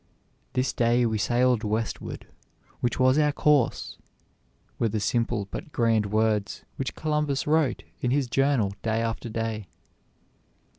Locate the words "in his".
7.99-8.25